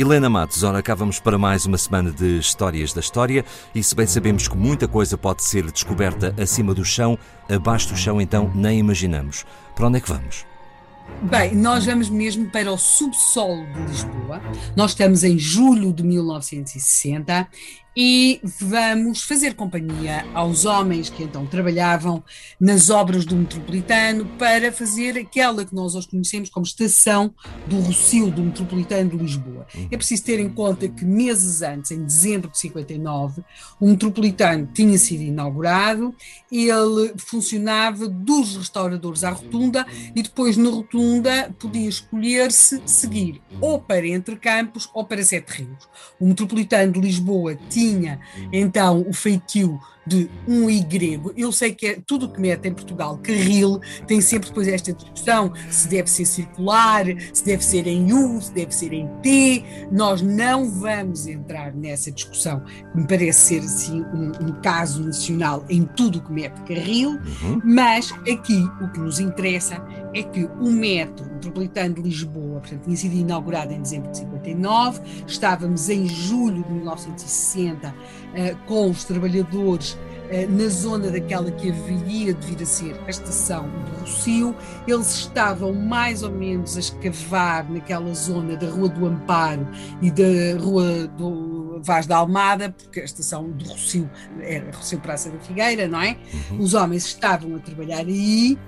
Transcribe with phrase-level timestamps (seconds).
[0.00, 3.44] Helena Matos, ora cá vamos para mais uma semana de Histórias da História
[3.74, 7.18] e se bem sabemos que muita coisa pode ser descoberta acima do chão,
[7.50, 9.44] abaixo do chão então nem imaginamos.
[9.74, 10.46] Para onde é que vamos?
[11.22, 14.40] Bem, nós vamos mesmo para o subsolo de Lisboa.
[14.76, 17.48] Nós estamos em julho de 1960
[18.00, 22.22] e vamos fazer companhia aos homens que então trabalhavam
[22.60, 27.34] nas obras do metropolitano para fazer aquela que nós hoje conhecemos como estação
[27.66, 29.66] do Rocio do metropolitano de Lisboa.
[29.90, 33.42] É preciso ter em conta que meses antes, em dezembro de 59,
[33.80, 36.14] o metropolitano tinha sido inaugurado,
[36.52, 44.06] ele funcionava dos restauradores à rotunda e depois na rotunda podia escolher-se seguir ou para
[44.06, 45.88] Entre Campos ou para Sete Rios.
[46.20, 48.20] O metropolitano de Lisboa tinha tinha
[48.52, 51.32] então o feitio de um I grego.
[51.36, 54.92] Eu sei que é tudo o que mete em Portugal, carril, tem sempre depois esta
[54.92, 59.64] discussão se deve ser circular, se deve ser em U, se deve ser em T.
[59.92, 62.62] Nós não vamos entrar nessa discussão,
[62.94, 67.60] me parece ser assim um, um caso nacional em tudo o que mete carril, uhum.
[67.64, 69.82] mas aqui o que nos interessa
[70.14, 75.00] é que o metro metropolitano de Lisboa, portanto, tinha sido inaugurado em dezembro de 59,
[75.26, 77.94] estávamos em julho de 1960 uh,
[78.34, 79.97] eh, com os trabalhadores
[80.50, 84.54] na zona daquela que haveria de vir a ser a estação do Rocio,
[84.86, 89.66] eles estavam mais ou menos a escavar naquela zona da Rua do Amparo
[90.02, 95.30] e da Rua do Vaz da Almada, porque a estação do Rocio era Rocio Praça
[95.30, 96.18] da Figueira, não é?
[96.50, 96.58] Uhum.
[96.60, 98.58] Os homens estavam a trabalhar aí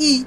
[0.00, 0.26] e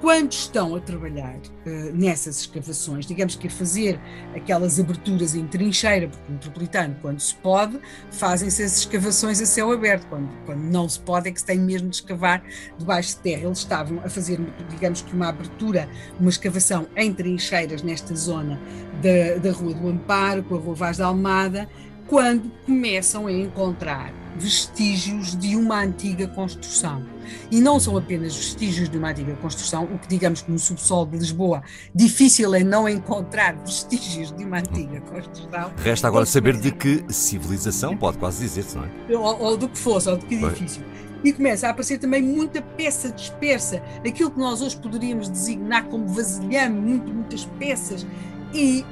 [0.00, 3.98] quando estão a trabalhar uh, nessas escavações, digamos que a fazer
[4.34, 7.80] aquelas aberturas em trincheira, porque no metropolitano, quando se pode,
[8.10, 11.58] fazem-se as escavações a céu aberto, quando, quando não se pode, é que se tem
[11.58, 12.42] mesmo de escavar
[12.78, 13.46] debaixo de terra.
[13.46, 14.38] Eles estavam a fazer,
[14.68, 15.88] digamos que uma abertura,
[16.20, 18.60] uma escavação em trincheiras nesta zona
[19.02, 21.68] da, da Rua do Amparo, com a Rua Vaz da Almada,
[22.06, 27.02] quando começam a encontrar vestígios de uma antiga construção.
[27.50, 31.06] E não são apenas vestígios de uma antiga construção, o que digamos que no subsolo
[31.06, 31.62] de Lisboa
[31.94, 35.72] difícil é não encontrar vestígios de uma antiga construção.
[35.76, 39.16] Resta agora saber de que civilização, pode quase dizer-se, não é?
[39.16, 40.84] Ou, ou, do que fosse, ou de que edifício.
[41.24, 46.06] E começa a aparecer também muita peça dispersa, aquilo que nós hoje poderíamos designar como
[46.06, 48.06] vasilhame, muito, muitas peças,
[48.54, 48.84] e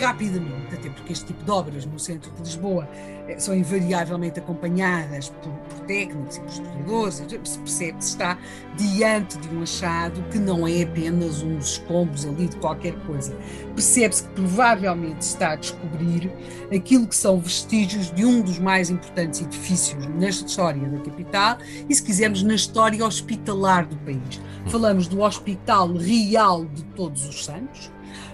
[0.00, 5.30] rapidamente, até porque este tipo de obras no centro de Lisboa uh, são invariavelmente acompanhadas
[5.42, 8.38] por, por técnicos e por historiadores, percebe que se está
[8.76, 13.36] diante de um achado que não é apenas uns escombros ali de qualquer coisa.
[13.74, 16.30] Percebe-se que provavelmente está a descobrir
[16.74, 21.94] aquilo que são vestígios de um dos mais importantes edifícios na história da capital e,
[21.94, 24.40] se quisermos, na história hospitalar do país.
[24.66, 27.90] Falamos do Hospital Real de Todos os Santos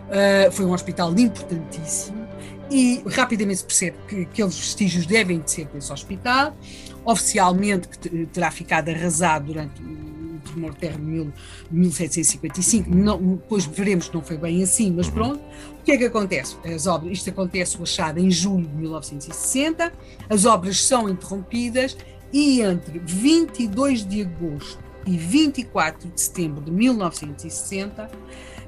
[0.06, 2.28] Uh, foi um hospital importantíssimo
[2.70, 6.56] e rapidamente se percebe que aqueles vestígios devem de ser desse hospital.
[7.04, 11.32] Oficialmente, que terá ficado arrasado durante o tremor de terra de
[11.70, 12.88] 1755.
[12.92, 15.40] Não, depois veremos que não foi bem assim, mas pronto.
[15.80, 16.56] O que é que acontece?
[16.64, 19.92] As obras, isto acontece o achado em julho de 1960,
[20.28, 21.96] as obras são interrompidas
[22.32, 28.10] e entre 22 de agosto e 24 de setembro de 1960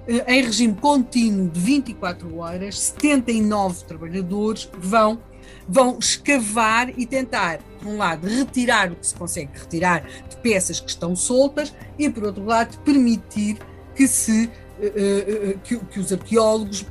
[0.09, 5.21] eh, em regime contínuo de 24 horas, 79 trabalhadores vão
[5.67, 10.81] vão escavar e tentar, por um lado, retirar o que se consegue retirar de peças
[10.81, 13.59] que estão soltas e, por outro lado, permitir
[13.95, 14.51] que se
[14.81, 16.87] eh, eh, que, que, os arqueólogos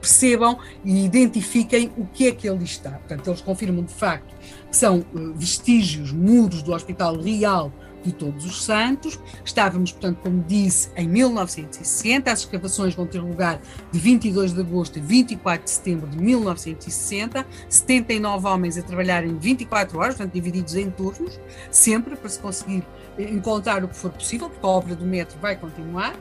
[0.00, 2.92] percebam e identifiquem o que é que ali está.
[2.92, 4.34] Portanto, eles confirmam de facto
[4.70, 5.04] que são
[5.34, 7.72] vestígios, muros do Hospital Real
[8.04, 9.18] de Todos os Santos.
[9.44, 12.30] Estávamos, portanto, como disse, em 1960.
[12.30, 13.60] As escavações vão ter lugar
[13.90, 17.46] de 22 de agosto a 24 de setembro de 1960.
[17.68, 21.38] 79 homens a trabalhar em 24 horas, portanto, divididos em turnos,
[21.70, 22.84] sempre para se conseguir
[23.18, 26.14] encontrar o que for possível, porque a obra do metro vai continuar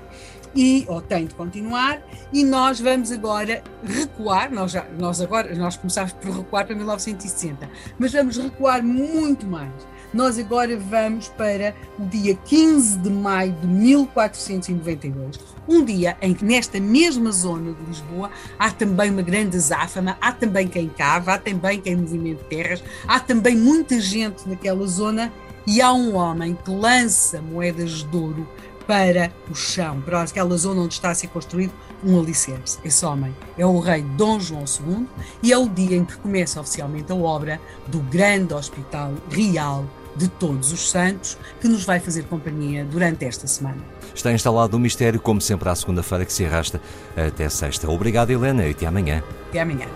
[0.56, 2.02] e ou tem de continuar
[2.32, 7.70] e nós vamos agora recuar nós já nós agora nós começámos por recuar para 1960
[7.98, 9.72] mas vamos recuar muito mais.
[10.14, 16.46] Nós agora vamos para o dia 15 de maio de 1492, um dia em que
[16.46, 18.30] nesta mesma zona de Lisboa
[18.60, 23.20] há também uma grande azáfama, há também quem cava, há também quem movimenta terras, há
[23.20, 25.34] também muita gente naquela zona
[25.66, 28.48] e há um homem que lança moedas de ouro
[28.88, 32.80] para o chão, para aquela zona onde está a ser construído um alicerce.
[32.84, 35.08] Esse homem é o rei Dom João II
[35.42, 39.86] e é o dia em que começa oficialmente a obra do grande Hospital Real
[40.16, 43.84] de Todos os Santos, que nos vai fazer companhia durante esta semana.
[44.14, 46.80] Está instalado o mistério, como sempre, à segunda-feira que se arrasta
[47.18, 47.90] até sexta.
[47.90, 49.24] Obrigado, Helena, e até amanhã.
[49.50, 49.88] Até amanhã.